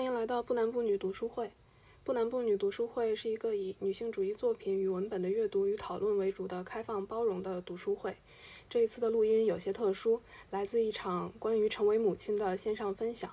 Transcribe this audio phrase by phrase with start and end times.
[0.00, 1.50] 欢迎来到不男不女读书会。
[2.04, 8.16] 不男不女读书会是一个以女性主义作品与文本的阅读与讨论为主的开放包容的读书会。
[8.70, 13.30] 这一次的录音有些特殊，来自一场关于成为母亲的线上分享。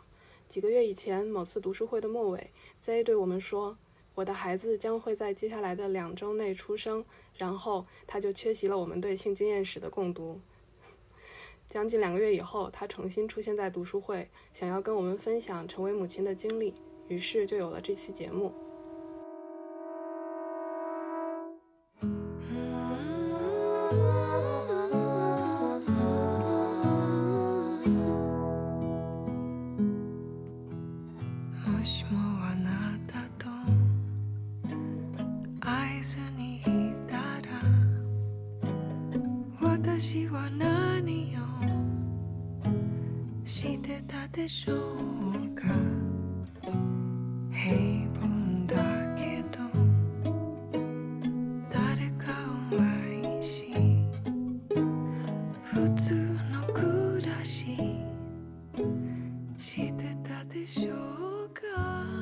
[0.49, 3.77] 几个月以前，某次读书会的末尾，Z 对我们说
[4.15, 7.05] ：“我的孩子将会在接下来的两周内出生。”
[7.37, 10.41] 然后他就缺席了我们对性经验史的共读。
[11.69, 16.73] 将近两个月以后，她重新出现在读书会，想要跟我们分享成为母亲的经历，
[17.07, 18.53] 于是就有了这期节目。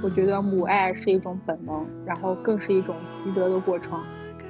[0.01, 4.01] 我觉得母爱是一种本能，然后更是一种习得的过程。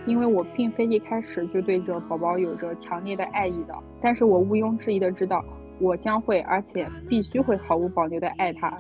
[0.06, 5.44] 因为我并非一开始就对着宝宝有着强烈的爱意的，但是我毋庸置疑的知道，
[5.80, 8.78] 我将会，而且必须会毫无保留的爱他。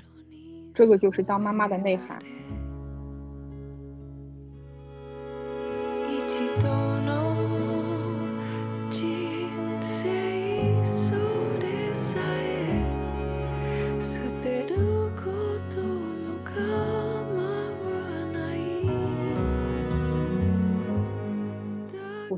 [0.73, 2.19] 这个就是当妈妈的内涵。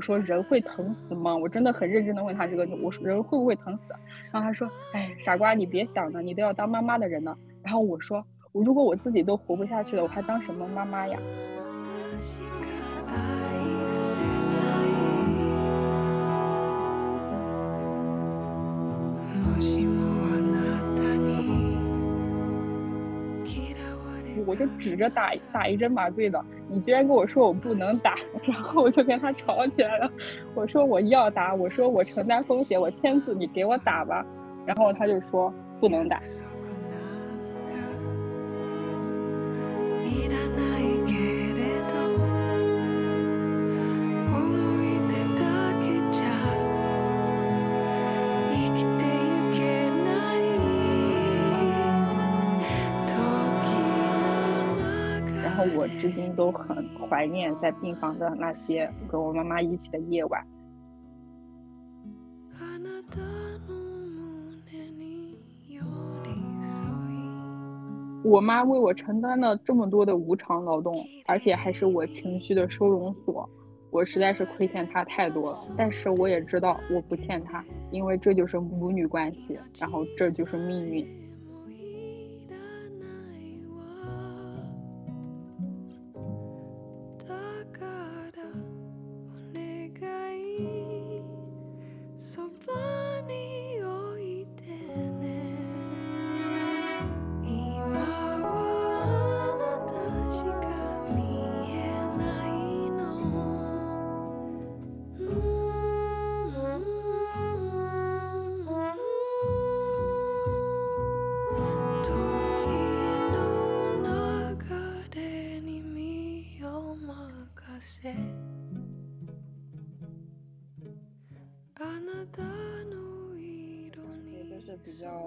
[0.08, 1.36] 说人会疼死吗？
[1.36, 3.92] 我真的很认真的问他这个，我说人会不会疼死？
[4.32, 7.36] 然后他说，哎，傻瓜，你别想了，你都要当妈妈的人了。
[7.62, 11.18] 然后我说，我如果我自己都活不下去了，我还当什么妈妈呀？
[24.58, 30.10] 就指着打打一针麻醉的，你居然跟我说我不能打， 然后我就跟他吵起来了。
[30.54, 34.26] 我说我要打，我说我承担风险，我签字，你给我打吧。
[34.66, 36.20] 然后他就说不能打。
[55.76, 60.46] 我至今都很怀念在病房的那些跟我妈妈一起的夜晚。
[68.24, 73.48] 我妈为我承担了这么多的无偿劳动，而且还是我情绪的收容所，
[73.90, 75.58] 我实在是亏欠她太多了。
[75.78, 81.08] 但是我也知道我不欠她，因为这就是母女关系，然后这就是命运。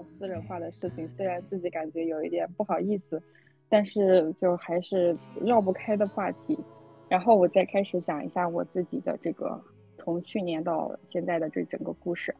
[0.03, 3.21] 私人化的事情，虽然自己感觉有一点不好意思，
[3.69, 6.59] 但是就还是绕不开的话题。
[7.07, 9.61] 然后我再开始讲一下我自己的这个
[9.97, 12.33] 从去年到现在的这整个故事。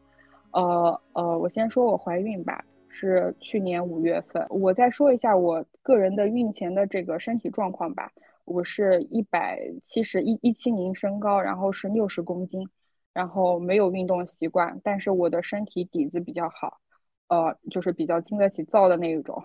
[0.52, 4.46] 呃呃，我先说我怀孕吧，是去年五月份。
[4.50, 8.12] 我再说一下我个人的孕前的这个身体状况吧。
[8.44, 12.68] 我是一百七十一一七零身高，然后是六十公斤，
[13.12, 16.80] 然后没有运动习惯，但是我的身体底子比较好。
[17.32, 19.42] 呃，就是比较经得起造的那一种，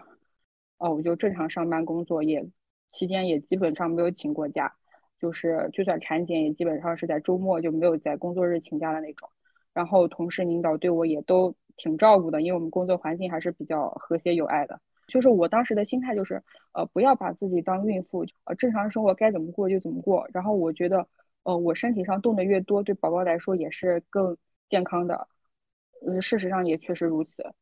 [0.78, 2.46] 哦，我就正常上班工作，也
[2.92, 4.76] 期间也基本上没有请过假，
[5.22, 9.30] 就是就算产检也基本上是在周末就没有在工作日请假的那种。
[9.74, 14.82] 然后同事领导对我也都挺照顾的，因为我们工作环境还是比较和谐有爱的。
[15.08, 16.44] 就是我当时的心态就是，
[16.74, 20.28] 呃，不要把自己当孕妇，呃，正常生活该怎么过就怎么过。
[20.34, 21.08] 然后我觉得，
[21.44, 24.36] 呃，我身体上动的越多，对宝宝来说也是更
[24.68, 25.30] 健康的。
[26.06, 27.54] 嗯，事实上也确实如此。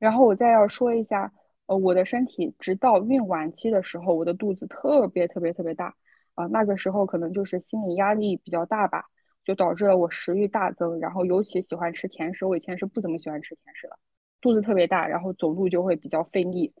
[0.00, 1.32] 然后我再要说一下，
[1.66, 5.94] 呃，我的身体直到孕晚期的时候，我的肚子特别特别特别大
[6.34, 9.04] 啊，那个时候可能就是心理压力比较大吧，
[9.44, 12.46] 就导致了我食欲大增，然后尤其喜欢吃甜食。
[12.46, 13.98] 我以前是不怎么喜欢吃甜食的，
[14.40, 16.74] 肚子特别大，然后走路就会比较费力。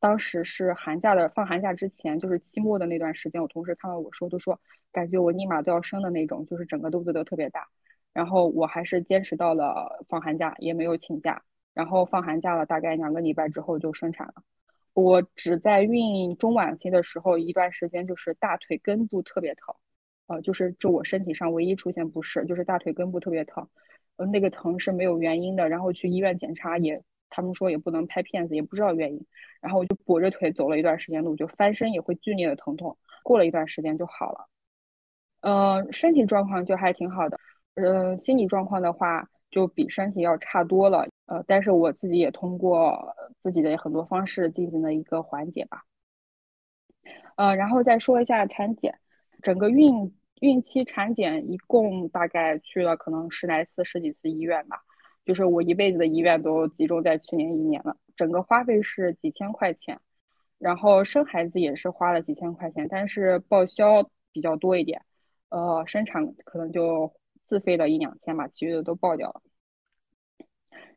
[0.00, 4.60] 当时是寒假的放寒假之前，就是期末的那段时间，我同事看到我说，都说
[4.92, 7.68] 感觉我立马都要生的那种，就是整个肚子都特别大。
[8.12, 11.42] 然后我还是坚持到了放寒假，也没有请假。
[11.74, 14.34] 然后放寒假了，大概两个礼拜之后就生产了。
[14.94, 19.74] 我只在孕中晚期的时候一段时间，就是大腿根部特别疼，
[20.28, 23.68] 呃，就是这我身体上唯一出现不适，就是大腿根部特别疼，
[24.16, 25.68] 呃，那个疼是没有原因的。
[25.68, 29.26] 然后去医院检查也，他们说也不能拍片子，也不知道原因。
[29.60, 32.96] 然后我就跛着腿走了一段时间路，就翻身也会剧烈的疼痛。
[33.24, 34.46] 过了一段时间就好了，
[35.40, 37.40] 呃，身体状况就还挺好的，
[37.74, 41.08] 呃，心理状况的话就比身体要差多了。
[41.26, 45.84] 呃，但是我自己也通过自己的很多方式进行了一个缓解吧。
[47.36, 48.98] 呃，然后再说一下产检，
[49.42, 54.82] 整个孕孕期产检一共大概去了可能十来次、十几次医院吧，
[55.24, 60.00] 就是我一辈子的医院都集中在去年一年了，整个花费是几千块钱，
[60.58, 65.02] 然后生孩子也是花了几千块钱，但是报销比较多一点，
[65.48, 67.12] 呃，生产可能就
[67.46, 69.42] 自费了一两千吧，其余的都报掉了。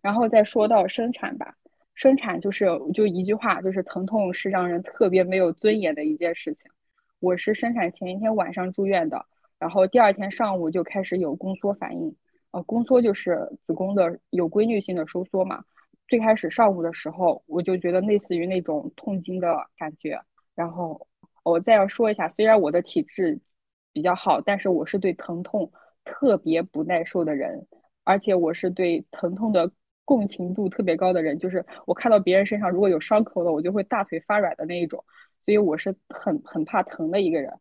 [0.08, 1.58] 然后再说到生产吧，
[1.94, 6.72] 生产就是就一句话，就是疼痛是让人特别没有尊严的一件事情。
[7.20, 9.26] 我是生产前一天晚上住院的，
[9.60, 12.16] 然后第二天上午就开始有宫缩反应，
[12.52, 15.66] 呃，宫缩就是子宫的有规律性的收缩嘛。
[16.08, 20.22] 最开始上午的时候，我就觉得类似于那种痛经的感觉。
[20.56, 21.06] 然后
[21.44, 23.42] 我再要说一下，虽然我的体质
[23.92, 25.70] 比较好，但是我是对疼痛
[26.06, 27.68] 特别不耐受的人，
[28.06, 29.70] 而且我是对疼痛的。
[30.08, 35.04] 共情度特别高的人，就是我看到别人身上如果有伤口了，我就会大腿发软的那一种，
[35.44, 37.52] 所以我是很很怕疼的一个人。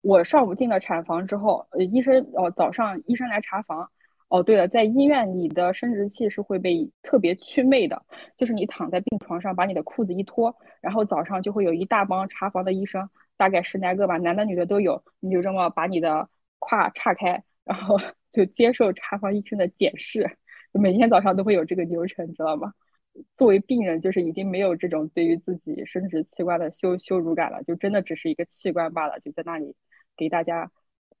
[0.00, 3.90] 我上午进了产房之后，呃，医生哦，早上医生来查房。
[4.28, 8.02] 哦，对了，在医院你的生殖器是会被特别祛魅的，
[8.38, 17.98] 就是你躺在病床上，把你的裤子一脱，然后早上就会有一大帮查房的医生，大概十来个吧，男的女的都有，你就这么把你的胯岔开，然后
[18.32, 20.38] 就接受查房医生的检视。
[20.72, 22.72] 每天早上都会有这个流程，知道吗？
[23.36, 29.76] 作为病人，就是已经没有这种对于自己生殖器官的羞羞辱感了，就真的只是一个器官罢了，就在那里
[30.16, 30.70] 给大家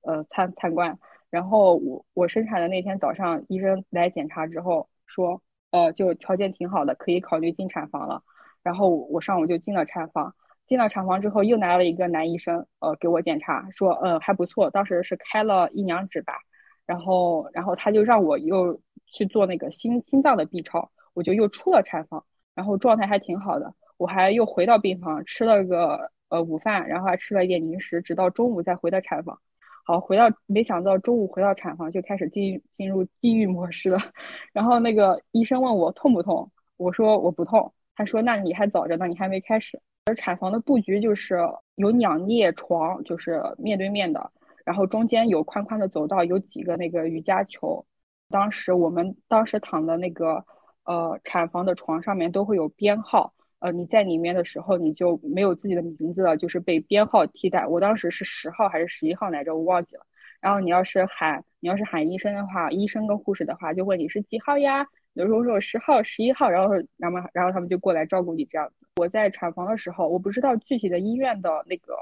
[0.00, 0.98] 呃参参观。
[1.28, 8.22] 然后我我生产的那天早上，医生来检查之后说，呃，就条件挺好的，可以考虑进产房了。
[8.62, 10.34] 然后我上午就进了产房，
[10.66, 16.38] 进了产房之后又来了一个男医生，呃，给我检查说，嗯，还不错，当时是开了一两指吧。
[16.86, 18.80] 然后然后他就让我又。
[19.12, 22.24] 去做那个心心脏的 B 超，我就又出了产房，
[22.56, 23.74] 然后状态还挺好的。
[23.98, 29.38] 我还又回到病房吃了个呃午饭，然后还吃了一点零食，直到中午再回到产房。
[29.84, 33.98] 好，回到没想到中午回到产房就开始进进入地狱模式了。
[34.52, 37.72] 然后那个医生问我痛不痛，我说我不痛。
[37.94, 39.80] 他说那你还早着呢，你还没开始。
[40.06, 41.36] 而产房的布局就是
[41.76, 44.32] 有两列床，就是面对面的，
[44.64, 47.84] 然后中间有宽宽的走道，有几个那个瑜伽球。
[48.32, 50.44] 当时我们当时躺的那个
[50.84, 57.64] 呃产房的床上面都会有编号，呃你在里面的时候你就没有自己的名字了，就是被编号替代。
[57.68, 60.04] 我当时是十号还是十一号来着，我忘记了。
[60.40, 64.84] 然后你要是喊你要是喊医生的话，医生跟护士的话就问你是几号呀？
[65.12, 68.86] 有时候说十号、十一号，然后然后然后他们就过来照顾你这样子。
[68.96, 71.94] 我在产房的时候，我不知道具体的医院的那个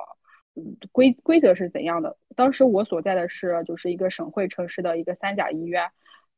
[0.93, 2.17] 规规则是怎样的。
[2.37, 5.91] 当时我所在的是就是一个省会城市的一个三甲医院。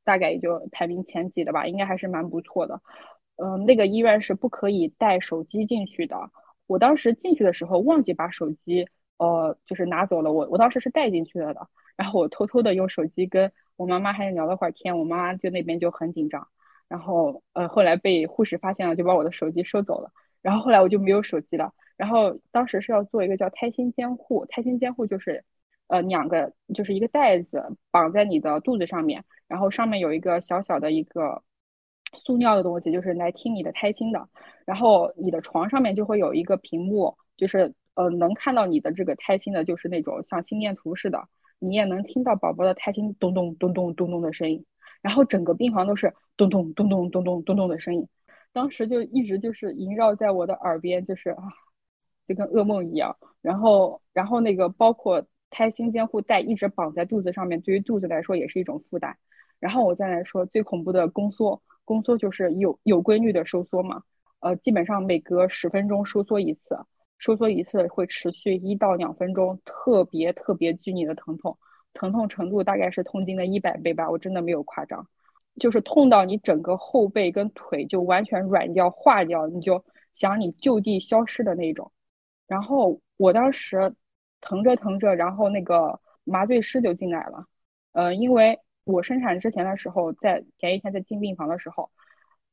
[0.05, 2.81] 大概也就排名前几的吧，应该还是蛮不错的。
[3.37, 6.31] 嗯，那个医院是不可以带手机进去的。
[6.67, 10.33] 我当时进去的时候忘记把手机，呃，就是拿走了。
[10.33, 11.69] 我我当时是带进去了的。
[11.97, 16.49] 然后我偷偷的用手机跟我妈妈还聊了会儿天，我妈妈就那边就很紧张。
[16.89, 20.11] 然后呃，后来被护士发现了，就把我的手机收走了。
[20.43, 21.73] 然后后来我就没有手机了。
[21.97, 25.45] 然后当时是要做一个叫胎心监护，胎心监护就是。
[25.93, 31.43] 呃，两个就是一个袋子绑在你的肚子上面，然后上面有一个小小的一个
[32.15, 34.27] 塑料的东西，就是来听你的胎心的。
[34.65, 44.65] 然后你的床上面就会有一个屏幕，就是呃能看到你的这个胎心的，就是那种像心电图似的，你也能听到宝宝的胎心咚咚咚咚咚咚的声音。
[45.03, 48.09] 然后整个病房都是咚咚咚咚咚咚咚咚的声音，
[48.55, 51.53] 当时就一直就是萦绕在我的耳边，就是啊，
[52.27, 53.15] 就跟噩梦一样。
[53.43, 55.27] 然后然后那个包括。
[55.53, 59.17] 胎心监护带一直绑在肚子上面，对于肚子来说也是一种负担。
[59.61, 64.03] 然后我再来说最恐怖的宫缩，宫缩就是有有规律的收缩嘛。
[64.41, 66.77] 呃，基本上每隔十分钟收缩一次，
[67.19, 71.57] 收缩一次会持续一到两分钟，特别特别剧烈的疼痛，
[71.95, 75.07] 疼痛程度大概是痛经的一百倍吧，我真的没有夸张，
[75.61, 81.93] 就是痛到你整个后背跟腿就完全软掉化掉，你就想你就地消失的那种。
[82.49, 83.95] 然后我当时
[84.43, 87.47] 疼着疼着，然后那个麻醉师就进来了，
[87.93, 91.91] 呃，因为我生产之前的时候，在前一天在进病房的时候。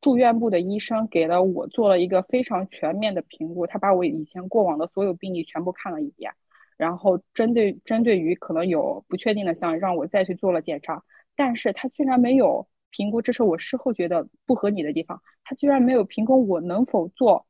[0.02, 6.32] 住院部的医生给了我做了一个非常全面的评估，他把我以前过往的所有病例全部看了一遍，
[6.78, 11.04] 然后针对针对于可能有不确定的项让我再去做了检查，
[11.36, 17.46] 但是他居然没有评估，这是我事后觉得不合理的地方，他居然没有评估我能否做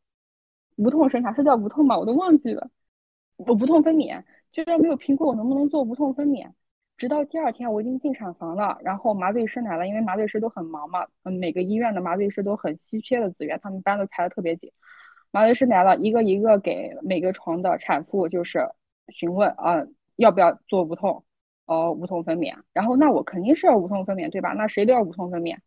[0.76, 2.00] 无痛生产，是叫无痛吗？
[2.00, 2.72] 我都忘记了，
[3.46, 6.52] 我无痛分娩，居然没有评估我能不能做无痛分娩。
[6.98, 14.70] 直到第二天，我已经进产房了，然后麻醉师来了，因为麻醉师都很忙嘛，嗯，每个医院的麻醉师都很稀缺的资源，他们班都排的特别紧。
[15.32, 18.70] 麻醉师来了，一个一个给每个床的产妇就是
[19.08, 19.86] 询问啊，
[20.18, 21.24] 要不要做无痛，
[21.68, 22.54] 呃，无痛分娩。
[22.74, 24.52] 然后那我肯定是要无痛分娩，对吧？
[24.52, 25.58] 那谁都要无痛分娩。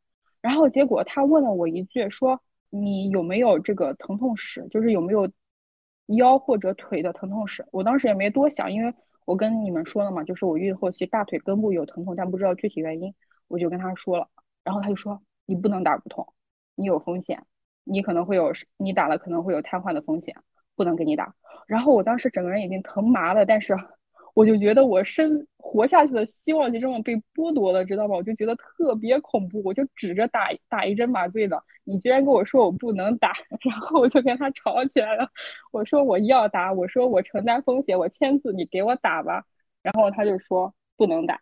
[0.42, 5.30] 然后结果他问了我一句，说你有没有这个疼痛史，就是有没有
[6.06, 7.66] 腰或者腿的疼痛史？
[7.70, 8.94] 我当时也没多想，因为。
[9.24, 13.14] 我跟你们说了嘛，就是我孕后期大腿根部有疼痛，但不知道具体原因，
[13.46, 14.28] 我就跟他说了，
[14.64, 16.34] 然后他就说你不能打骨痛，
[16.74, 17.46] 你有风险，
[17.84, 20.34] 你可能会有你打了可能会有瘫痪的风险，
[20.74, 21.36] 不能给你打。
[21.68, 23.76] 然后我当时整个人已经疼麻了，但是。
[24.34, 28.16] 我就觉得我生活下去的希望就这么被剥夺了，知道吗？
[28.16, 35.28] 我就觉得特别恐怖，我就指着打打一针麻醉的，你居然跟我说我不能打， 然后我就跟他吵起来了。
[35.70, 39.44] 我说我要打，我说我承担风险，我签字，你给我打吧。
[39.82, 41.40] 然后他就说不能打，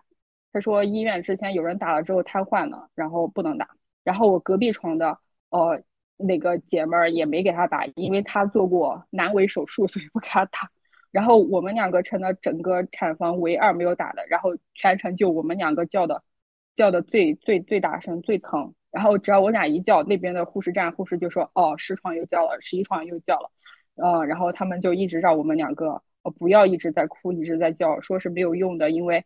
[0.52, 3.68] 他说医院之前有人打了之后瘫痪了，然后不能打。
[4.02, 5.18] 然后我隔壁床的
[5.50, 5.82] 呃
[6.16, 10.70] 那个姐妹儿也没给他打，因为她做过阑尾手术，所以不给他打。
[11.11, 16.23] 然后我们两个成了整个产房唯二没有打的，然后全程就我们两个叫的，
[16.75, 18.75] 叫的最最最大声最疼。
[18.90, 23.50] 然后只要我俩一叫，那边的护士站护士就说：“哦，十床又叫了，十一床又叫了。”
[23.97, 29.25] 呃，然后他们就一直让我们两个呃不要一直在哭，一直在叫，说是没有用的，因为。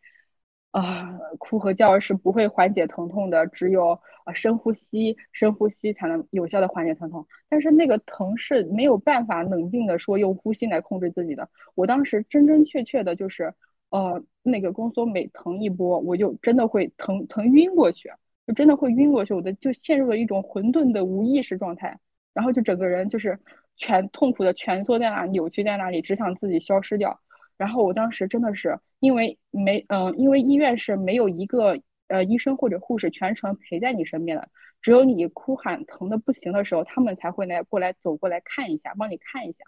[0.75, 7.25] 啊，哭和叫是不会缓解疼痛的，只有啊深呼吸，深呼吸才能有效的缓解疼痛。
[7.49, 11.49] 但是那个疼是没有办法冷静的说用呼吸来控制自己的。
[11.77, 13.55] 我当时真真切切的就是，
[13.91, 18.11] 呃，那个宫缩每疼一波，我就真的会疼疼晕过去，
[18.45, 21.97] 就真的会晕过去，我的就陷入了一种混沌的无意识状态，
[22.33, 23.39] 然后就整个人就是
[23.77, 27.21] 全痛苦的蜷缩在那，扭曲在那里，只想自己消失掉。
[27.57, 34.49] 然后我当时真的是因为没嗯，因为医院是没有一个呃医生或者护士全程陪在你身边的，
[34.83, 39.65] 只有你哭喊疼的不行的时候，他们才会来过来走过来看一下，帮你看一下。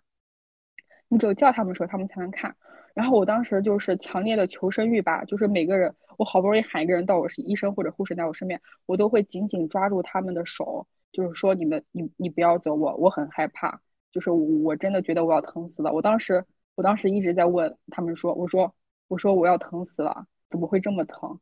[1.09, 2.57] 你只有叫他们的时候他们才能看。
[2.93, 15.93] 然后我当时就是强烈的求生欲吧，就是每个人我好不容易喊一个人到我是医生或者护士在我身边，我都会紧紧抓住他们的手，就是说你们你你不要走，我我很害怕，就是我真的觉得我要疼死了。
[15.93, 16.45] 我当时。
[16.77, 18.73] 我当时一直在问他们说：“我说，
[19.09, 21.41] 我说我要疼死了，怎么会这么疼？”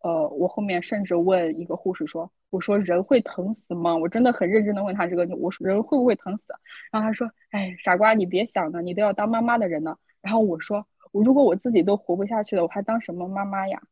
[0.00, 6.54] 呃，我后面甚至问一个护士说：“我说人会疼死吗？”我真的很认真的问他这个，我说人会不会疼死？
[6.92, 13.82] 然后他说：“哎，傻瓜，你别想了，你都要当妈妈的人呢。”然后我说：“我如果我自己都活不下去了，我还当什么妈妈呀？”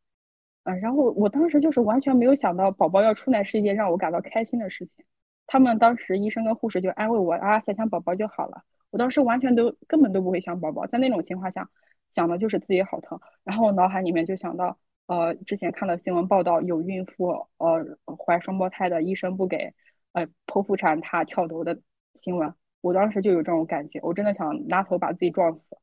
[0.65, 5.05] 嗯，然后我当时就是完全没有想到宝宝要出来是一件让我感到开心的事情。
[5.47, 8.63] 他们当时医生跟护士就安慰我啊，想想宝宝就好了。
[8.95, 11.69] 我当时完全都根本都不会想宝宝，在那种情况下，
[12.11, 13.19] 想的就是自己好疼。
[13.43, 17.85] 然后我脑海里面就想到，呃，之前看到新闻报道，有孕妇呃
[18.25, 19.75] 怀双胞胎的医生不给
[20.13, 21.81] 呃剖腹产，她跳楼的
[22.15, 22.55] 新闻。
[22.83, 25.77] 我当时就有这种感觉，我真的想拿头把自己撞死。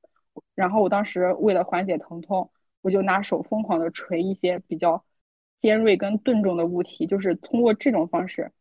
[0.56, 2.50] 然后我当时为了缓解疼痛，
[2.82, 5.04] 我就拿手疯狂的捶一些比较
[5.60, 8.54] 尖锐跟钝重的物体，就是通过这种方式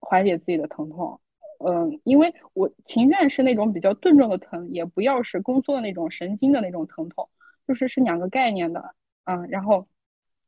[0.00, 1.20] 缓解自己的疼痛。
[1.58, 7.28] 嗯，因为我情愿是那种比较钝重的疼，也不要是宫缩的那种神经的那种疼痛，
[7.66, 8.94] 就是是两个概念的。
[9.24, 9.88] 嗯，然后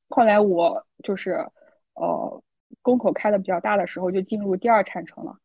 [0.09, 1.33] 后来我就是
[1.95, 2.43] 呃
[2.81, 5.37] 宫口开的比较大的时候，就进入第二产程了。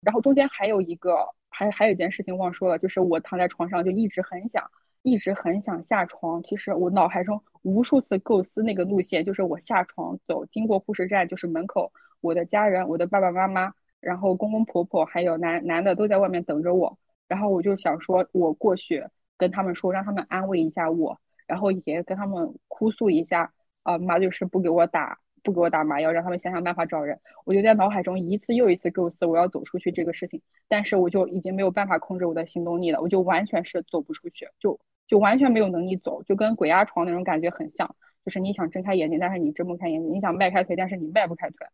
[0.00, 4.68] 然后中间还有一个，还还有一件事情忘说了，就是我躺在床上就一直很想，
[5.02, 6.42] 一直很想下床。
[6.42, 13.74] 其实我脑海中无数次构思那个路线，就是我下床走，经过护士站，就是门口我的家人，我的爸爸妈妈。
[14.04, 19.02] 然后公公婆婆还有男男的都在外面等着我，然后我就想说，我过去
[19.38, 27.18] 跟他们说，让他们安慰一下我，然后也跟他们哭诉一下，啊，麻醉师不给我打不给我打麻药，让他们想想办法找人。
[27.46, 41.66] 我就在脑海中一次又一次构思我要走出去这个事情，但是我就已经没有办法控制我的行动力了，我就完全是走不出去，就就完全没有能力走，就跟鬼压床那种感觉很像，就是你想睁开眼睛，但是你睁不开眼睛；你想迈开腿，但是你迈不开腿。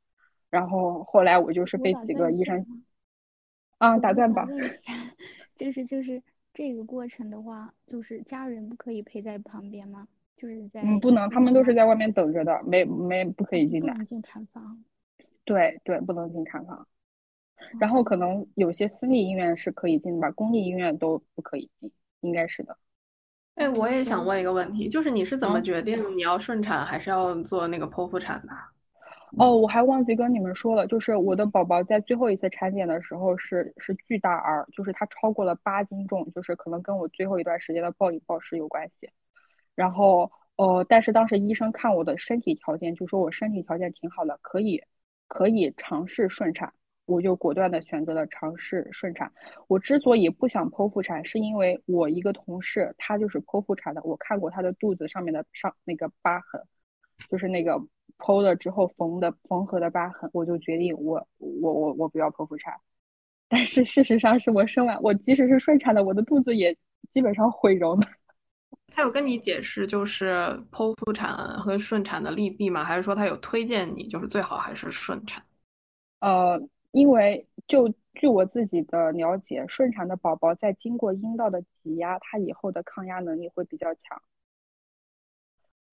[0.51, 2.85] 然后后来我就是被几个医生，
[3.79, 4.47] 啊，打断吧，
[5.57, 10.09] 就是就是这个过程的话，就是家人不可以陪在旁边吗？
[10.37, 13.93] 就是在嗯，不能，他们都是在外面等着的，没没不可以进来。
[13.93, 14.83] 不能进产房。
[15.45, 16.87] 对对，不能进产房。
[17.79, 21.93] 然后可能有些私立医院是可以进的吧，公立医院都不可以进，
[22.23, 22.77] 应该是的。
[23.57, 28.53] 哎，我也想问一个问题，就是你是怎么决定你要顺产还是要做那个剖腹产的？
[29.39, 39.09] 哦，我还忘记跟你们说了，就是我的宝宝在最后一次产检的时候是是巨大儿，就是他超过了八斤重，就是可能跟我最后一段时间的暴饮暴食有关系。
[39.75, 44.83] 然后，呃，但是当时医生看我的身体条件，就说我身体条件挺好的，可以，
[45.29, 46.73] 可以尝试顺产，
[47.07, 49.33] 我就果断的选择了尝试顺产。
[49.69, 56.63] 我之所以不想剖腹产，是因为我一个同事，她就是剖腹产的，我看过她的肚子上面的上那个疤痕，
[57.31, 57.81] 就是那个
[58.21, 62.75] 剖了之后缝的缝合的疤痕，我就决定我我我我不要剖腹产。
[63.49, 66.77] 但是事实上是我生完，我即使是顺产的，我的肚子也
[67.13, 68.07] 基本上毁容了。
[68.95, 70.35] 他有跟你解释就是
[70.71, 72.85] 剖腹产和顺产的利弊吗？
[72.85, 75.43] 还是说他有推荐你就是最好还是顺产？
[76.21, 76.61] 呃，
[76.93, 84.21] 因为就据我自己的了解，顺产的宝宝在经过阴道的挤压，他以后的抗压能力会比较强。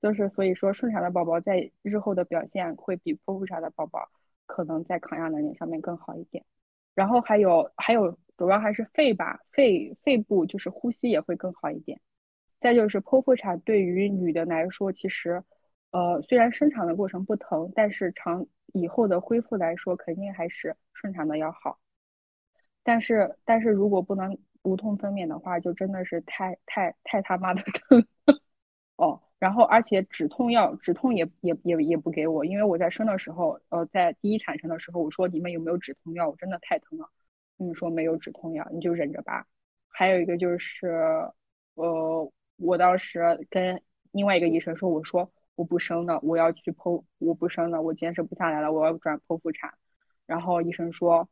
[0.02, 4.10] 就是所以说，顺产的宝宝在日后的表现会比剖腹产的宝宝
[4.46, 6.46] 可能在抗压能力上面更好一点。
[6.94, 12.00] 然后还有还有，主要还是肺吧，肺肺部就是呼吸也会更好一点。
[12.60, 15.44] 再就是剖腹产对于女的来说，其实，
[15.92, 21.80] 呃，虽然生产的过程不疼，但是长以后的恢复来说，肯定还是顺产的要好。
[22.84, 28.08] 但是，但是如果不能无痛分娩的话，就真的是太太太他妈的疼
[28.98, 29.22] 哦。
[29.40, 36.30] 然后，而且止痛药止痛也也也也不给我，因为我在生的时候，呃，在第一产程的时候，我说你们有没有止痛药？
[36.30, 37.10] 我真的太疼了。
[37.58, 39.46] 他们说没有止痛药，你就忍着吧。
[39.90, 40.88] 还有一个就是，
[41.76, 42.32] 呃。
[42.60, 49.76] 我当时跟另外一个医生说：“我说我不生了，我要去剖，我不生了，我坚持不下来了，我要转剖腹产。”
[50.26, 51.30] 然后医生说：“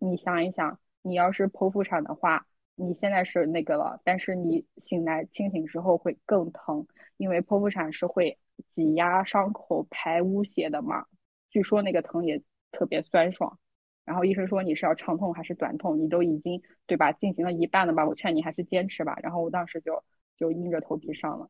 [0.00, 11.06] 你想一想，你要是剖腹产的话，你现在是那个了，但是你醒来清醒之后会更疼，因为剖腹产是会挤压伤口排污血的嘛。
[11.50, 13.58] 据说那个疼也特别酸爽。
[14.04, 15.98] 然后医生说你是要长痛还是短痛？
[15.98, 18.06] 你都已经对吧进行了一半了吧？
[18.06, 19.18] 我劝你还是坚持吧。
[19.22, 20.02] 然后我当时就。
[20.36, 21.48] 就硬着头皮上了，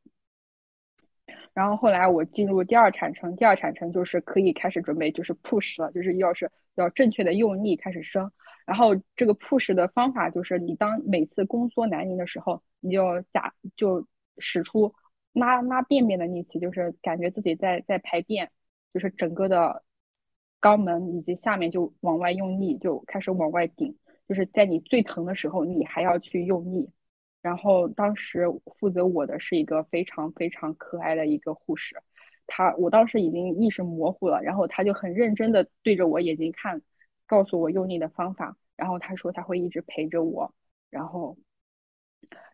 [1.54, 8.30] 然后后来我进入第二产程，第二产程就是可以开始准备，就是 push 了，就是要是要正确的用力开始生。
[8.66, 14.94] 然后这个 push 的方法就是，你当每次宫缩难宁的时候，你就假就使出
[15.34, 18.50] 拉拉便便的力气，就是感觉自己在在排便，
[18.94, 19.84] 就是整个的
[20.60, 26.90] 肛门以及下面就往外用力，就开始往外顶，就是在你最疼的时候，你还要去用力。
[27.42, 31.96] 然后当时负责我的是一个非常非常可爱的一个护士，
[32.46, 36.80] 他我当时已经意识模糊了，然后他就很认真的对着我眼睛看，
[37.26, 40.54] 告诉我用力的方法，然后他说他会一直陪着我，
[40.88, 41.36] 然后，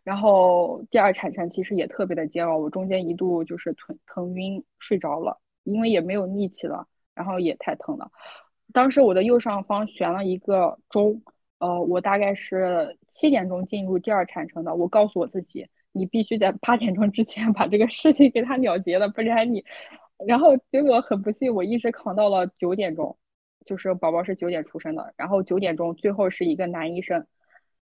[0.03, 8.11] 然后第二产程其实也特别的煎熬，我中间一度就是疼疼晕睡着了，因为也没有力气了，然后也太疼了，
[8.73, 11.21] 当时我的右上方悬了一个钟。
[11.59, 14.73] 呃，我大概是七点钟进入第二产程的。
[14.73, 19.63] 我告诉我自己，你必须在八点钟之前把这个事情给他了结了，不然你……
[20.25, 23.15] 然后结果很不幸，我一直扛到了九点钟，
[23.63, 25.13] 就是宝宝是九点出生的。
[25.17, 27.27] 然后九点钟，最后是一个男医生，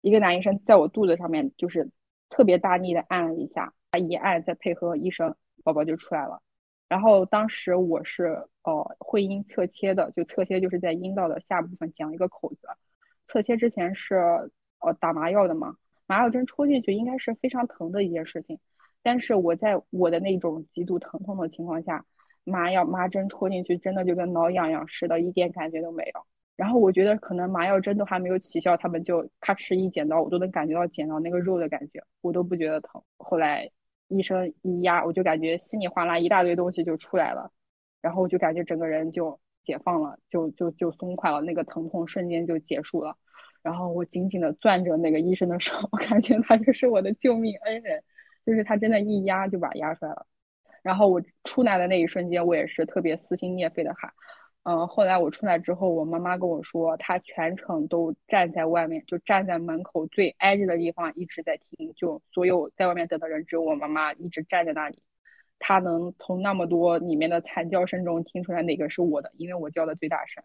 [0.05, 1.89] 一个男医生在我肚子上面就是
[2.29, 6.43] 特别大力的按了一下，他一按，再配合医生，宝宝就出来了。
[6.87, 12.67] 然后当时我是呃会阴侧切的，就侧切就是在阴道的下部分剪了一个口子。
[13.25, 14.15] 侧切之前是
[14.77, 18.59] 呃打麻药的嘛，麻药针戳进去应该是非常疼的一件事情，
[19.01, 22.05] 但是我在我的那种极度疼痛的情况下，
[22.43, 26.27] 麻药麻针戳进去真的就跟挠痒痒似的，一点感觉都没有。
[26.55, 33.01] 然后我觉得可能麻药针都还没有起效，他们就咔哧一剪刀，我都能感觉到剪到那个肉的感觉，我都不觉得疼。
[33.17, 33.69] 后来
[34.07, 37.51] 医生一压，我就感觉稀里哗啦一大堆东西就出来了，
[38.01, 39.39] 然后我就感觉整个人就。
[39.65, 43.17] 解放了，就就就松快了，那个疼痛瞬间就结束了。
[43.63, 48.03] 然后我紧紧的攥着那个医生的手，我感觉他就是我的救命恩人，
[48.45, 50.27] 就是他真的一压就把压出来了。
[50.83, 54.13] 然后我出来的那一瞬间，我也是特别撕心裂肺的喊。
[54.65, 65.03] 嗯，后来我出来之后，我妈妈跟我说，她全程都站在外面，就站在门口最挨着的地方一直在听，就所有在外面等的人，只有我妈妈一直站在那里。
[65.59, 70.43] 她能从那么多里面的惨叫声中听出来哪个是我的，因为我叫的最大声。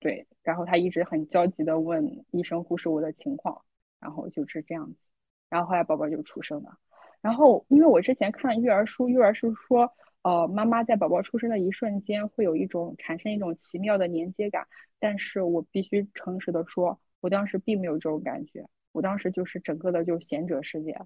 [0.00, 3.60] 对，然后她一直很焦急的问医生护士我的情况，
[4.00, 4.96] 然后就是这样子。
[5.50, 6.78] 然后后来宝宝就出生了。
[7.20, 9.92] 然后因为我之前看育儿书，育儿书说。
[10.28, 14.66] 呃，妈妈在宝宝出生的一瞬间会有一种产生一种奇妙的连接感，
[14.98, 21.00] 但是我必须诚实的说，我当时并没有这种感觉，我当时就是整个的就贤者世界，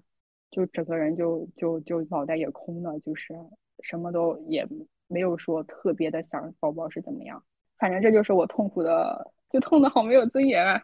[0.51, 3.33] 就整个人就就就脑袋也空了，就是
[3.81, 4.67] 什么都也
[5.07, 7.41] 没有说特别的想宝宝是怎么样，
[7.77, 10.81] 反正这就是我痛苦的，就痛的好没有尊严啊！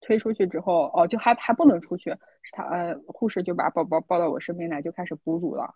[0.00, 2.08] 推出去之后，哦，就还还不能出去，
[2.40, 5.74] 是他呃护士就把宝宝抱到我身边来，就开始哺乳了。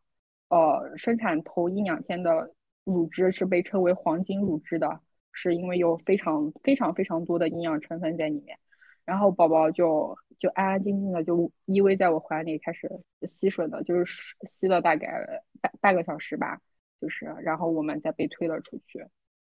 [0.50, 2.52] 呃，生产头一两天的
[2.84, 5.00] 乳汁是被称为黄金乳汁的，
[5.32, 8.58] 是因为有非常非常非常多的营养成分在里面。
[9.04, 12.88] 然后宝宝就就安安静静的就依偎在我怀里开始
[13.22, 16.60] 吸吮的，就是吸了大概半半个小时吧，
[17.00, 19.06] 就是然后我们再被推了出去。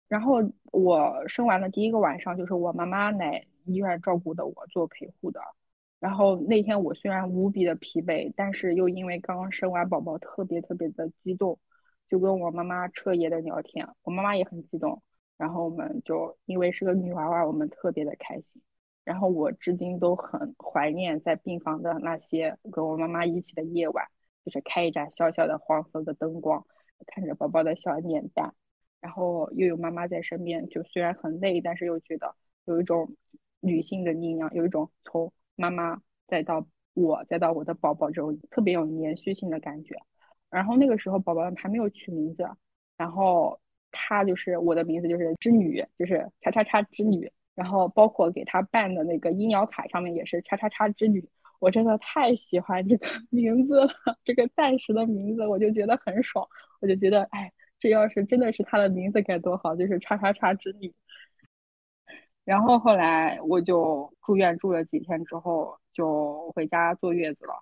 [0.07, 0.37] 然后
[0.71, 5.39] 我生完的第一个晚上，就是我妈妈来医院照顾的我做陪护的。
[5.99, 11.57] 然后那天我虽然无比的疲惫，但是又因为刚刚生完宝宝，特别特别的激动，
[12.07, 13.87] 就跟我妈妈彻夜的聊天。
[14.03, 15.01] 我妈妈也很激动，
[15.37, 18.61] 然后我们就因为是个女娃娃，我们特别的开心。
[19.03, 24.05] 然后我至今都很怀念在病房的那些跟我妈妈一起的夜晚，
[24.45, 26.63] 就是开一盏小小的黄色的灯光，
[27.07, 28.53] 看着宝宝的小脸蛋，
[29.01, 33.15] 然后又有妈妈在身边，就虽然很累，但是又觉得有一种
[33.61, 35.33] 女性的力量，有一种从。
[35.57, 39.97] 妈妈再到我，再到我的宝宝，这种特别有连续性的感觉。
[40.49, 42.47] 然后那个时候宝宝还没有取名字，
[42.95, 43.59] 然后
[43.91, 47.29] 他就是我的名字就是织女，就是叉叉叉织女。
[47.53, 51.27] 然后包括给他办的那个医疗卡上面也是叉叉叉织女。
[51.59, 53.89] 我真的太喜欢这个 名字了，
[54.23, 56.47] 这个暂时的名字我就觉得很爽，
[56.79, 60.93] 我就觉得哎，这要是真的是他的名字该多好，就是叉叉叉织女。
[62.47, 67.53] 然后后来我就住院住了几天之后就回家坐月子了。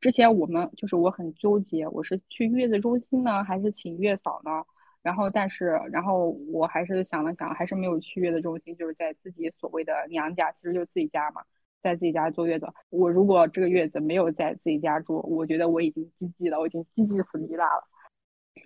[0.00, 4.64] 之前我们就是我很纠结，我是去月子中心呢，还是请月嫂呢？
[5.02, 11.42] 然后但是然后我还是想了想，还是没有去月子中心，就是在自己所谓的娘家，其实就自己家嘛，
[11.82, 12.72] 在自己家坐月子。
[12.90, 17.64] 我如果这个月子没有在自己家住，我觉得我已经 GG 了，我已经 GG 死离了。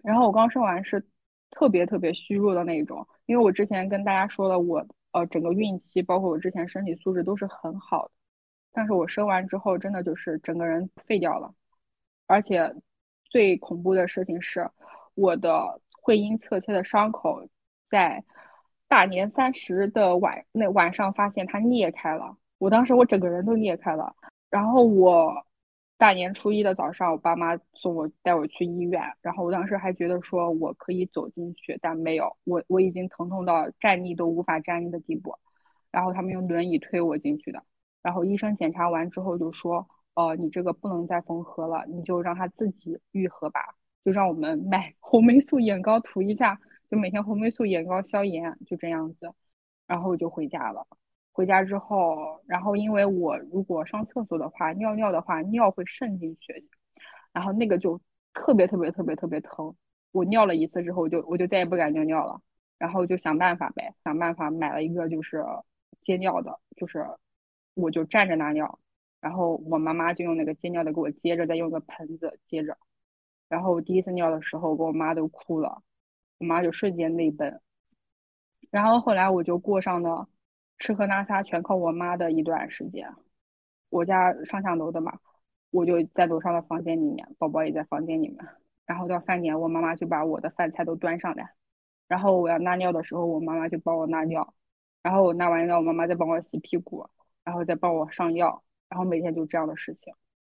[0.02, 1.02] 然后我刚生完是
[1.50, 4.86] 特别特别虚弱的那种，因为我之前跟大家说了我。
[5.14, 8.10] 呃，整个孕期包括我之前身体素质都是很好的，
[8.72, 11.54] 但是我生完之后真的就是整个人废掉了，
[12.26, 12.74] 而且
[13.24, 14.68] 最恐怖的事情是，
[15.14, 17.48] 我的会阴侧切的伤口
[17.88, 18.24] 在
[18.88, 24.14] 大年三十的晚那晚上发现它裂开了，我当时我整个人都裂开了，
[24.50, 25.46] 然后我。
[25.96, 35.34] 大年初一的早上，我爸妈送我带我去医院，然后我当时还觉得说我可以走进去，但没有，我我已经疼痛到站立都无法站立的地步，
[35.90, 37.62] 然后他们用轮椅推我进去的，
[38.02, 43.60] 然后医生检查完之后就说，哦，你这个不能再缝合了，你就让它自己愈合吧，
[44.04, 49.32] 就让我们买 红霉素眼膏涂一下，就每天红霉素眼膏消炎，就这样子，
[49.86, 50.86] 然后我就回家了。
[51.34, 56.64] 回家之后，然后因为我如果上厕所的话，尿尿的话，尿会渗进去，
[57.32, 58.00] 然后那个就
[58.32, 59.74] 特别特别特别特别疼。
[60.12, 62.40] 我尿了一次之后，我就我就再也不敢尿尿了，
[62.78, 65.44] 然后就想办法呗，想办法买了一个就是
[66.00, 67.04] 接尿的，就是
[67.74, 68.78] 我就站着拿尿，
[69.20, 72.78] 然后我妈妈就用那个接尿的给我接着，再用个盆子接着。
[73.48, 75.82] 然后我第一次尿的时候，我跟我妈都哭了，
[76.38, 77.60] 我妈就瞬间泪奔。
[78.70, 80.28] 然后后来我就过上了。
[80.78, 83.14] 吃喝拉撒全靠我妈的一段时间，
[83.88, 85.18] 我家上下楼的嘛，
[85.70, 88.38] 我就在楼上的房间里面，宝宝也在房间里面。
[88.86, 91.54] 然后到饭点，我妈妈就把我的饭菜都端上来，
[92.06, 94.52] 然后我要拉尿的时候，我妈妈就帮我拉尿，
[95.02, 97.08] 然后我拉完尿，我妈妈再帮我洗屁股，
[97.44, 100.12] 然后再帮我上药，然后每天就这样的事情。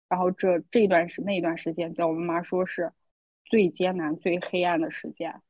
[0.07, 2.93] 然后这这一段时那一段时间，在我妈妈说是
[3.43, 5.41] 最艰难、最黑暗的时间。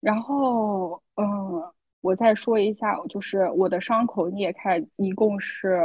[0.00, 1.72] 然后，嗯。
[2.00, 5.80] 我再说一下，就是我的伤口裂开，一共是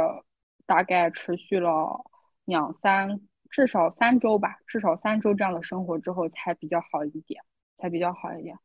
[0.64, 2.04] 大概持续了
[2.44, 7.42] 两三，至少三周吧，至少三周这样的生活之后才比较好一点，
[7.76, 8.58] 才比较好一点。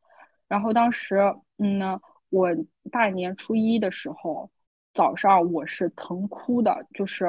[0.48, 1.16] 然后当时，
[1.58, 2.48] 嗯呢，我
[2.90, 4.50] 大年初一的时候
[4.94, 7.26] 早上我是疼哭的，就是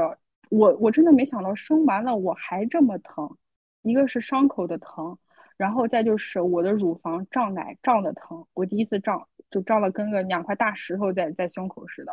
[0.50, 3.38] 我我真的没想到生完了我还这么疼，
[3.82, 5.18] 一个是伤口的疼。
[5.64, 12.12] 然后再就是我的乳房胀奶胀的疼，我第一次胀就胀的跟个两块大石头在在胸口似的。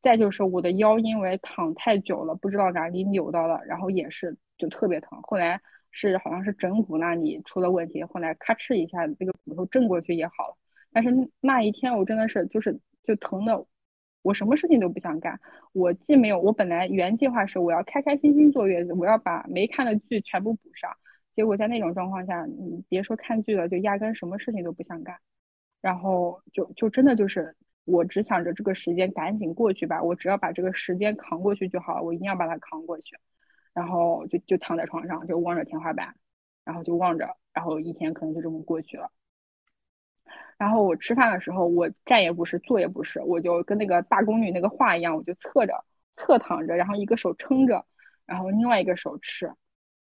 [0.00, 5.20] 再就是我的腰因为躺太久了，不知道哪里扭到了，然后也是就特别疼。
[5.22, 10.56] 后来是好像是枕骨那里出了问题，后来咔哧一下这个骨头震过去也好了。
[10.92, 13.66] 但是那一天我真的是就是就疼的，
[14.22, 15.40] 我什么事情都不想干。
[15.72, 20.96] 我既没有我本来原计划是我要开开心心坐月子，我要把没看的剧全部补上。
[21.34, 25.14] 结果在那种状况下，你别说看剧了，就压根什么事情都不想干。
[25.82, 27.54] 然后就就真的就是。
[27.86, 33.14] 我只想着这个时间赶紧过去吧，我只要把这个时间扛过去就好了，我一定要把它扛过去。
[33.74, 36.14] 然后就就躺在床上，就望着天花板，
[36.64, 39.10] 然后就望着，然后一天可能就这么过去了。
[40.56, 45.84] 然后我吃饭的时候，我站也不是，坐也不是，我就跟那个大宫女那个画一样，我就侧着
[46.16, 47.84] 侧躺着，然后一个手撑着，
[48.24, 49.52] 然后另外一个手吃，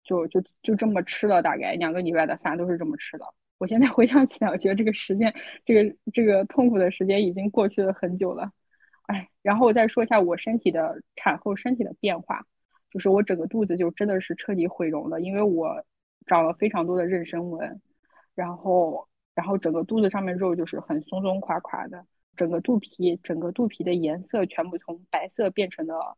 [0.04, 3.24] 就就就这么吃了大概两个礼拜的饭都是这么吃的。
[3.58, 5.32] 我现在回想起来，我觉得这个时间，
[5.64, 8.50] 这个这个痛苦的时间已经过去了很久了，
[9.06, 12.44] 哎，然后我再说一下我身体的产后身体的变化，
[12.90, 15.84] 就是我整个肚子就真的是彻底毁容了，因为我
[16.26, 17.80] 长了非常多的妊娠纹，
[18.34, 26.16] 然后然后整个肚子上面肉就是很松松垮垮的，整个肚皮整个肚皮的颜色全部从白色变成了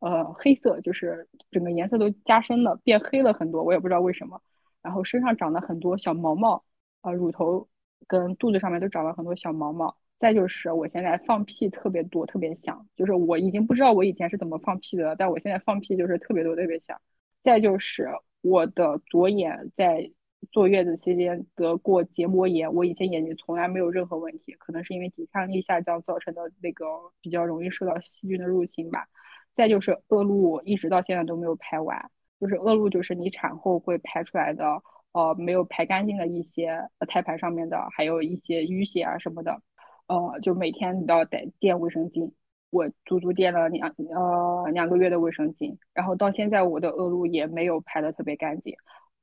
[0.00, 4.42] 呃黑色，就是整个颜色都加深了，变黑了很多，我也不知道为什么，
[4.82, 6.64] 然后身上长了很多小毛毛。
[7.02, 7.68] 呃，乳头
[8.06, 9.96] 跟肚子上面都长了很多小毛毛。
[10.18, 12.86] 再就是我现在放屁特别多，特别响。
[12.94, 17.00] 就是我已经不知道我以前是怎么放屁的，但我现在放屁就是特别多，特别响。
[17.42, 18.06] 再就是
[18.42, 20.10] 我的左眼在
[20.52, 26.84] 坐月子期间得过结膜炎，我以前眼睛从来没有任何问题，可能是因为抵抗力下降造成的那个
[27.22, 29.08] 比较容易受到细菌的入侵吧。
[29.52, 32.10] 再就是恶露，一直到现在都没有排完。
[32.40, 34.82] 就是恶露，就是你产后会排出来的。
[35.12, 39.60] 呃，没有排干净的一些胎盘上面的，还有一些淤血啊什么的，
[40.06, 42.30] 呃，就每天你都要带垫卫生巾。
[42.70, 48.76] 我足足垫了两呃两个月的卫生巾，然后到现在我的恶露也没有排的特别干净。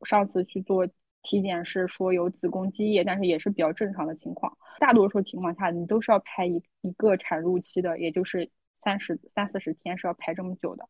[0.04, 0.86] 上次去做
[1.24, 4.58] 体检是说有子宫积液，但是也是比较正常的情况。
[4.80, 8.50] 大多数情况下你都是要排一一个产褥期的，也就是
[8.82, 10.88] 三十三四十天是要排这么久的。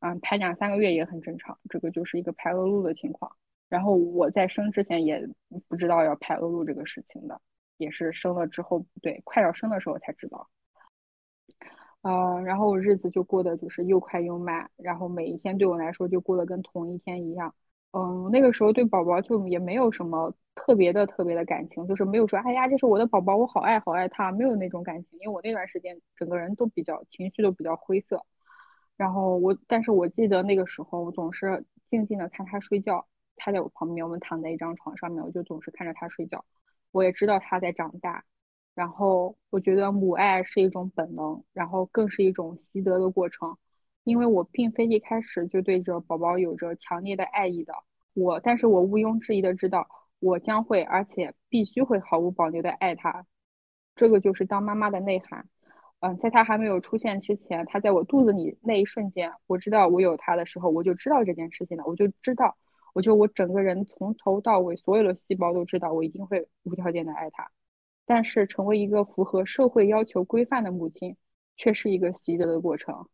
[0.00, 3.36] 嗯，排两三个月也很正常，这个就是一个排恶露的情况。
[3.68, 5.28] 然后我在生之前也
[5.68, 7.40] 不知道要排恶露这个事情的，
[7.76, 10.48] 也是生了之后，对，快要生的时候才知道。
[12.02, 17.54] 呃，然后日子就过得就是又快又慢，然后每一天对我来说就过得跟同一天一样。
[17.92, 25.18] 嗯，那个时候对宝宝就也没有什么特别的特别的感情，就是没有说，哎呀，这是我的宝宝，我好爱好爱他，没有那种感情。
[25.20, 28.24] 因为我那段时间整个人都比较情绪都比较灰色。
[28.96, 33.06] 然后我，但是我记得那个时候我总是静静的看他睡觉。
[33.36, 36.44] 他在我旁边，我们躺在一张床上面，我就总是看着他睡觉。
[36.92, 38.24] 我也知道他在长大，
[38.74, 43.56] 然后我觉得母爱是一种本能，然后更是一种习得的过程。
[44.04, 47.72] 因为我并非一开始就对着宝宝有着强烈的爱意的，
[48.14, 49.88] 我，但是我毋庸置疑的知道，
[50.18, 53.26] 我将会，而且必须会毫无保留的爱他。
[53.94, 55.48] 这个就是当妈妈的内涵。
[56.00, 62.56] 嗯，在他还没有出现之前，他在我肚子里那一瞬间，我知道我有他的时候，我就知道这件事情了，我就知道。
[62.94, 67.50] 我就我整个人从头到尾，所有的细胞都知道，我一定会无条件的爱他。
[68.04, 71.16] 但是成为一个符合社会要求规范的母亲，
[71.56, 73.08] 却是一个习得的过程。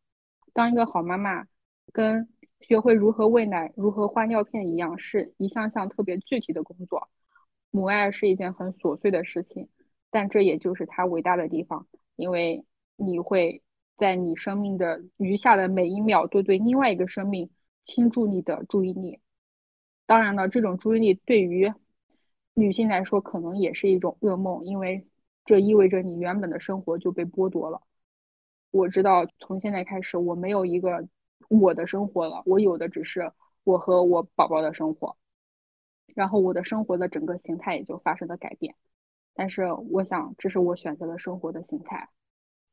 [0.59, 1.47] 当一个好妈妈，
[1.93, 7.09] 跟学会如何喂奶、如何换尿片一样，是一项项特别具体的工作。
[7.71, 9.69] 母爱是一件很琐碎的事情，
[10.11, 12.65] 但这也就是它伟大的地方，因为
[12.97, 13.63] 你会
[13.97, 17.51] 在你生命的余下的每一秒，都对另外一个生命
[17.85, 19.21] 倾注你的注意力。
[20.07, 21.73] 当然了，这种注意力对于
[22.55, 25.07] 女性来说可能也是一种噩梦，因为
[25.45, 27.81] 这意味着你原本的生活就被剥夺了。
[28.71, 31.09] 我知道，从现在开始，我没有一个
[31.49, 33.33] 我的生活了，我有的只是
[33.65, 35.17] 我和我宝宝的生活，
[36.15, 38.75] 然后我的生活的整个形态也就发生了改变。
[39.35, 42.09] 但是，我想这是我选择的生活的形态。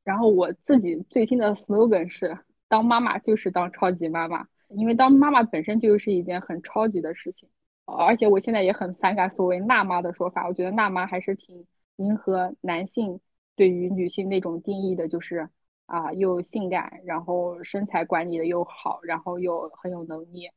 [0.04, 4.46] 然后，我自己最新的 slogan 是：当妈妈就是当超级妈妈。
[4.68, 7.48] 因为当妈妈本身就是一件很超级的事情，
[7.84, 10.48] 而且我现在也很反感所谓“辣妈”的说法。
[10.48, 11.64] 我觉得“辣妈”还是挺
[11.98, 13.20] 迎合男性
[13.54, 15.48] 对于女性那种定义的，就是
[15.86, 20.50] 啊，又性感，然后身材管理的又好，然后又很有能力。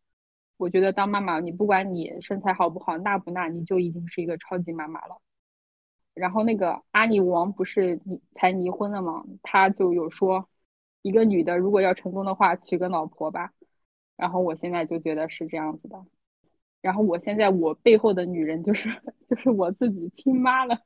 [0.58, 5.22] 我觉得当妈妈，你不管你身材好不好，辣不辣，你就已经是一个超级妈妈了。
[6.14, 9.24] 然后那个阿里王不是你才离婚了吗？
[9.42, 10.50] 他就有说，
[11.02, 13.54] 一个女的如果要成功的话，娶个老婆吧。
[14.18, 16.06] 然后我现在就觉得是这样子的。
[16.82, 18.90] 然后我现在我背后的女人就是
[19.30, 20.82] 就是我自己亲妈了。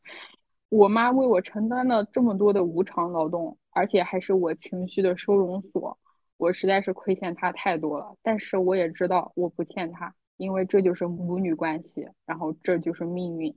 [0.75, 5.99] 我妈为我承担了这么多的无偿劳动，而且还是我情绪的收容所，
[6.35, 8.17] 我实在是亏欠她太多了。
[8.23, 13.55] 但是我也知道我不欠她，因为这就是母女关系，然后这就是命运。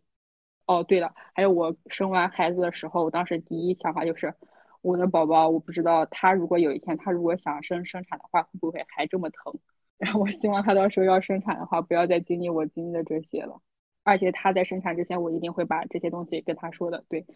[0.67, 4.35] 哦，对了，还有我生完孩子的时候，我当时第一想法就是
[4.83, 9.59] 我的宝宝，我不知道他如果有一天他如果想生生产的话，会不会还这么疼？
[9.97, 13.63] 然后我希望他到时候要生产的话，不要再经历我经历的这些了。
[14.07, 17.05] 而且他在生产之前，我一定会把这些东西跟他说的。
[17.09, 17.27] 对，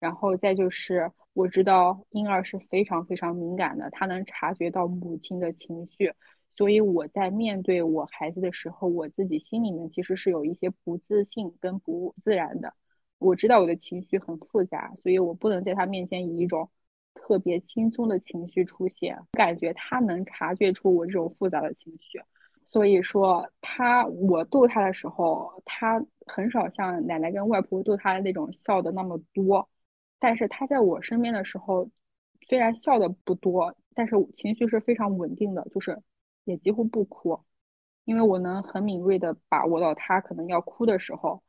[0.00, 6.12] 然后再就是我知道婴儿是非常非常敏感的，他能察觉到母亲的情绪，
[6.56, 12.74] 所以我在面对我孩子的时候，我自己心里面其实是有一些不自信跟不自然的。
[13.18, 16.68] 我知道我的情绪很复杂，所以我不能在他面前以一种
[17.14, 22.20] 特别轻松的情绪出现，感觉他能察觉出我这种复杂的情绪。
[22.72, 29.68] 所以说，他我逗他的时候，他很少像奶奶跟外婆逗他的那种笑的那么多。
[30.18, 31.90] 但是他在我身边的时候，
[32.48, 36.00] 虽然笑的不多，但是情绪是非常稳定的，就是
[36.44, 37.40] 也几乎不哭。
[38.04, 41.42] 因为我能很敏锐的把握到他可能要哭的时候，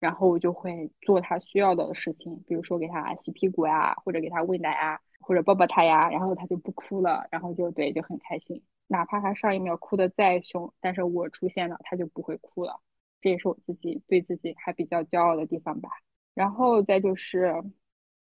[0.00, 8.62] 然后我就会做他需要的事情，比如说给他洗屁股呀，或者给他喂奶啊，或者抱抱他呀，然后他就不哭了，然后就对就很开心。
[8.86, 12.80] 哪怕他上一秒哭的再凶，但是我出现了，他就不会哭了。
[13.20, 15.88] 这也是我自己对自己还比较骄傲的地方吧。
[16.34, 17.54] 然后再就是，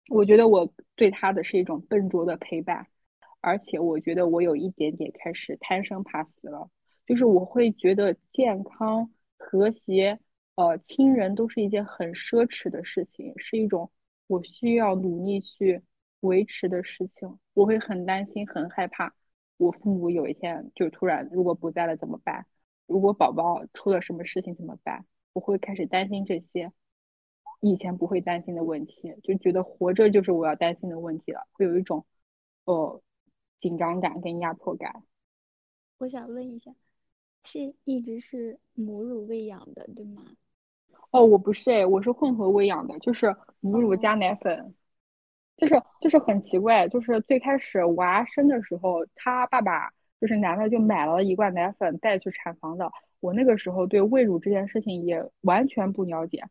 [0.10, 2.88] 我觉得我对他的是一种笨拙的陪伴，
[3.42, 6.70] 而且我觉得我有一点点开始贪生怕死了。
[7.06, 10.20] 就是我会觉得健康、和谐、
[10.56, 13.92] 呃亲人都是一件很奢侈的事情，是一种
[14.26, 15.84] 我需要努力去
[16.22, 17.38] 维持的事情。
[17.54, 19.14] 我会很担心、很害怕。
[19.58, 22.46] 我父母有一天就突然如果不在了怎么办？
[22.86, 25.06] 如果宝宝出了什么事情怎么办？
[25.34, 26.72] 我会开始担心这些
[27.60, 32.06] 以前不会担心的问题，就觉得活着就是我要担心的问题了，会有一种
[32.66, 33.02] 呃
[33.60, 35.04] 紧张感跟压迫感。
[35.98, 36.72] 我想问一下，
[37.44, 40.24] 是一直是母乳喂养的对吗？
[41.12, 44.76] 哦，我不是哎，我是混合喂养的，就是母乳加奶粉。
[45.58, 49.92] 就是就是很奇怪，就是最开始娃生的时候，他爸爸
[50.22, 52.92] 就是男的就买了一罐奶粉带去产房的。
[53.20, 56.44] 我那个时候对喂乳这件事情也完全不了解，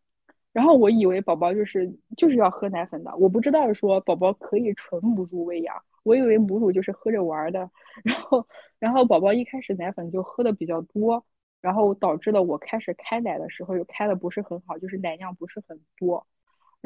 [0.53, 7.71] 然后我以为宝宝就是就是要喝奶粉的，我不知道说宝宝可以纯母乳喂养，我以为母乳就是喝着玩的。
[8.03, 8.49] 然后
[8.81, 11.25] 然后宝宝一开始奶粉就喝的比较多，
[11.61, 16.27] 然后导致了我开始开奶的时候又开的不是很好，就是奶量不是很多。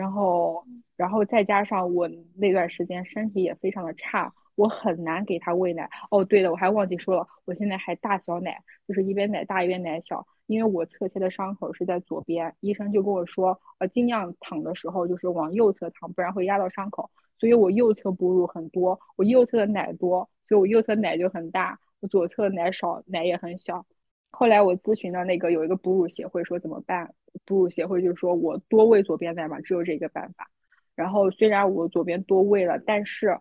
[0.00, 0.64] 然后，
[0.96, 5.90] 然后再加上我那段时间身体也非常的差，我很难给他喂奶。
[6.10, 10.26] 哦，对了，我还忘记说了，我现在还大小奶，就是一边奶大一边奶小。
[10.46, 17.10] 因为我侧切的伤口是在左边，医生就跟我说，呃，尽量躺的时候就是往右侧躺，不然会压到伤口。
[17.38, 23.84] 所以我右侧哺乳很多，我右侧的奶多，所以我右侧奶就很大，我左侧奶少，奶也很小。
[24.30, 27.14] 后来我咨询的那个有一个哺乳协会说怎么办？
[27.44, 30.50] 哺乳协会就说我多喂左边奶嘛，只有这个办法。
[30.94, 33.38] 然后虽然我左边多喂了，但是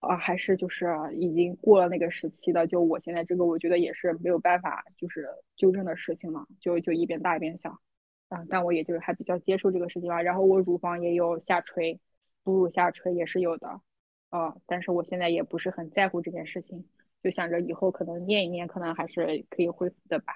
[0.00, 2.66] 啊还是就是已经过了那个时期的。
[2.66, 7.78] 就我现在这个，我觉得也是没有办法就是纠正的事情嘛，就就一边大一边小。
[8.28, 10.22] 嗯，但我也就还比较接受这个事情吧。
[10.22, 12.00] 然后我乳房也有下垂，
[12.42, 13.80] 哺乳下垂也是有的。
[14.30, 16.86] 啊，但是我现在也不是很在乎这件事情。
[17.22, 20.32] 就想着以后可能念一念，可能还是可以恢复的吧。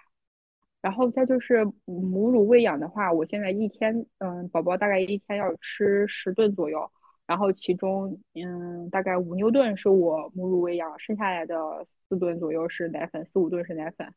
[0.81, 6.90] 然后再就是母乳喂养的话，我现在一天，嗯，宝宝大概一天要吃十顿左右，
[7.27, 14.14] 然后其中，嗯，大概五六顿是我母乳喂养，剩下来的四顿左右是奶粉，四五顿是奶粉。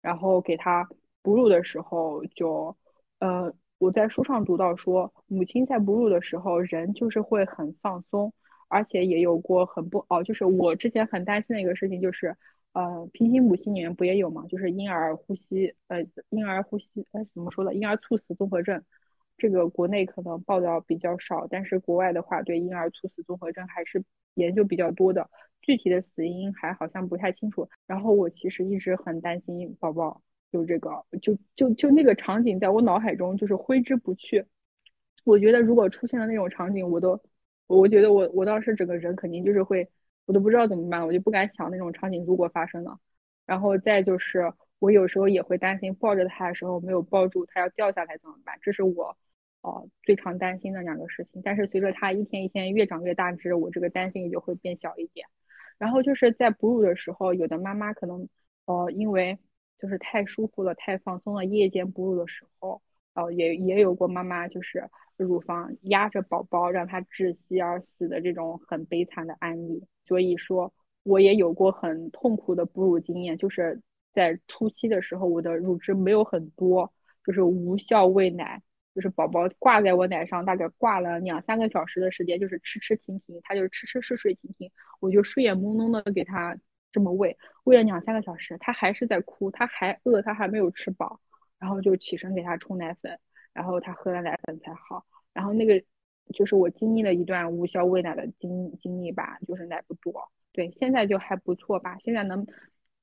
[0.00, 0.88] 然后给他
[1.22, 2.76] 哺乳的时候，就，
[3.18, 8.32] 呃，我在书上读到说，母亲在哺乳的时候，人就是会很放松。
[8.68, 12.36] 而且也有过很不哦，就是我之前很担心的一个事情，就是
[12.72, 14.44] 呃，平行母系里面不也有吗？
[14.48, 17.74] 就是婴儿呼吸呃，婴儿呼吸哎怎么说呢？
[17.74, 18.82] 婴儿猝死综合症，
[19.38, 24.04] 这个国内可能报道比较少，但是国外的话，对婴儿猝死综合症还是
[24.34, 25.30] 研究比较多的。
[25.62, 27.68] 具体的死因还好像不太清楚。
[27.86, 34.44] 然后我其实一直很担心宝宝有这个，就就就那个场景在我脑海中就是挥之不去。
[35.24, 37.20] 我觉得如果出现了那种场景，我都。
[37.66, 39.88] 我觉得我我当时整个人肯定就是会，
[40.24, 42.98] 我都不知道怎么办，我就不敢想那种场景如果发生了。
[43.44, 49.16] 然后再就是我有时候也会担心抱着他的时候没有抱住他要掉下来怎么办，这是我
[49.62, 51.42] 哦最常担心的两个事情。
[51.44, 55.26] 但是随着他一天一天越长越大只，我这个担心也就会变小一点。
[55.78, 58.28] 然后就是在哺乳的时候，有的妈妈可能
[58.64, 59.38] 呃因为
[59.78, 61.44] 就是太舒服了，太放松了。
[61.44, 62.80] 夜间哺乳的时候，
[63.16, 69.84] 哦，也也有过妈妈就是乳房压着宝宝让他窒息而死的这种很悲惨的案例。
[70.06, 73.80] 所以说，我也有过很痛苦的哺乳经验，就是
[74.12, 76.92] 在初期的时候，我的乳汁没有很多，
[77.24, 78.62] 就是无效喂奶，
[78.94, 86.56] 就是宝宝挂在我奶上，大概挂了两三个小时的时间，就是吃吃停停，他就是吃吃睡睡停停，我就睡眼朦胧的给他。
[86.92, 91.20] 这么喂，喂了两三个小时，他还是在哭，他还饿，他还没有吃饱，
[91.58, 93.18] 然后就起身给他冲奶粉，
[93.52, 95.04] 然后他喝了奶粉才好。
[95.32, 95.82] 然后那个
[96.34, 100.30] 就是我经历了一段无效喂奶的经经历吧，就是奶不多。
[100.52, 102.46] 对，现在就还不错吧，现在能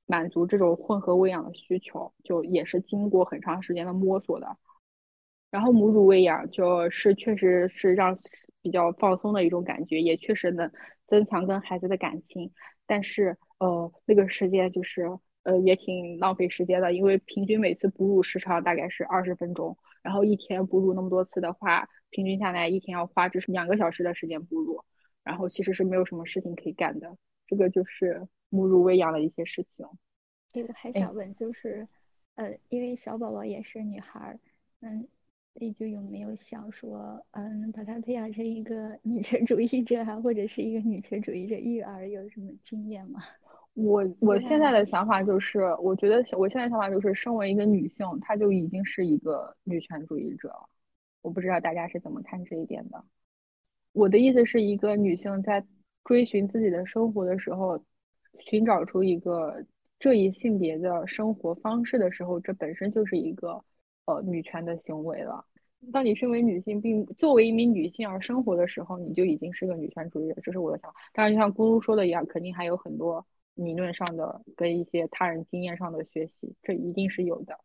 [0.06, 4.56] 满足这种混合喂养的需求，就也是经过很长时间的摸索的。
[5.50, 8.16] 然后母乳喂养就是确实是让
[8.62, 10.70] 比较放松的一种感觉，也确实能
[11.06, 12.52] 增强跟孩子的感情，
[12.86, 13.36] 但是。
[13.58, 15.08] 呃，那个时间就是
[15.44, 24.82] 呃也挺浪费时间的，因为平均每次哺乳时长大概是二十分钟，然后一天哺乳那么多次的话，平均下来一天要花至少两个小时的时间哺乳，
[25.22, 27.16] 然后其实是没有什么事情可以干的。
[27.46, 29.86] 这个就是母乳喂养的一些事情。
[30.52, 31.86] 这个还想问，就是
[32.36, 34.38] 呃，因为小宝宝也是女孩，
[34.80, 35.06] 嗯，
[35.52, 43.20] 你就有没有想说，嗯，把她培养成一个女权主义者啊，或者是一个女权主义者育儿，有什么经验吗？
[43.74, 50.68] 我我现在的想法就是，我觉得我现在想法就是，身为一个女性，她就已经是一个女权主义者了。
[51.22, 53.04] 我不知道大家是怎么看这一点的。
[53.92, 55.64] 我的意思是一个女性在
[56.04, 57.82] 追寻自己的生活的时候，
[58.38, 59.64] 寻找出一个
[59.98, 63.64] 这一性别的生活方式的时候，这本身就是一个
[64.06, 65.44] 呃女权的行为了。
[65.92, 70.40] 当你身为女性，并作为一名女性而生活的时候，你就已经是个女权主义者。
[70.42, 70.96] 这是我的想法。
[71.12, 73.26] 当然，就像咕噜说的一样，肯定还有很多。
[73.54, 77.58] 理论上的跟一些他人经验上的学习，这一定是有的。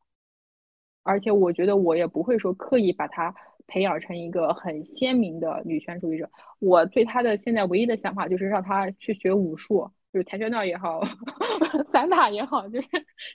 [1.03, 3.33] 而且我觉得我也不会说刻意把他
[3.65, 6.29] 培养成一个很鲜明的女权主义者。
[6.59, 11.01] 我对他的现在唯一的想法就是让他去学武术，就是跆拳道也好，
[11.91, 12.87] 散打也好，就是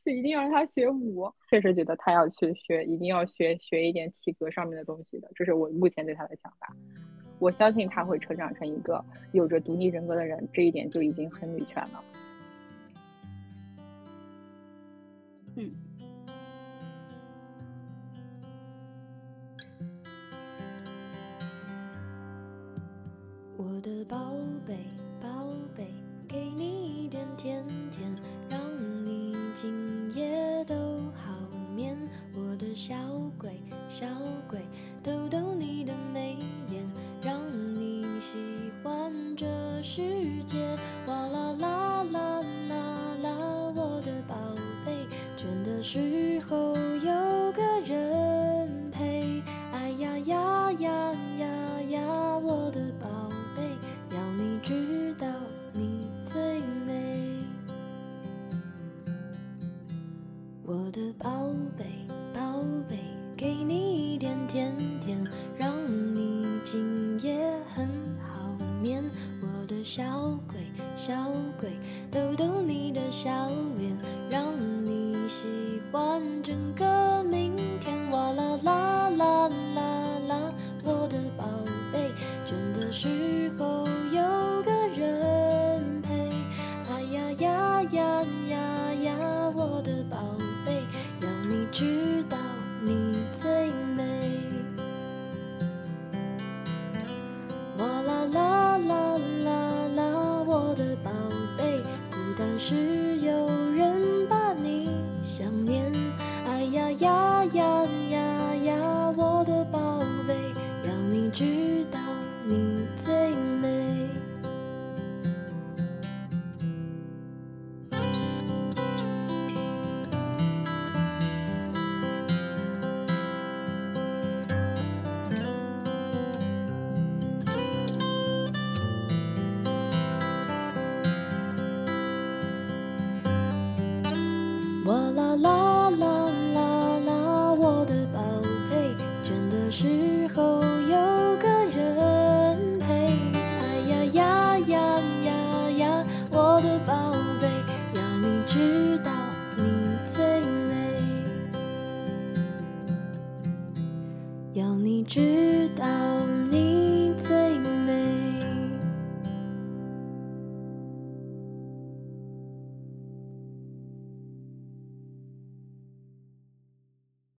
[0.04, 1.32] 就一定要让他学武。
[1.50, 5.28] 确实觉得他要去学，一定要学学一点体格上面的东西的。
[5.34, 6.76] 这是我目前对他的想法。
[7.40, 12.04] 我相信他会成长成一个有着独立人格的人，这一点就已经很女权了。
[15.56, 15.70] 嗯，
[23.56, 24.32] 我的宝
[24.66, 24.76] 贝，
[25.22, 25.46] 宝
[25.76, 25.86] 贝，
[26.26, 28.12] 给你一点甜甜，
[28.48, 28.58] 让
[29.04, 30.74] 你今夜都
[31.12, 31.32] 好
[31.72, 31.96] 眠。
[32.34, 32.96] 我的小
[33.38, 34.06] 鬼，小
[34.48, 34.63] 鬼，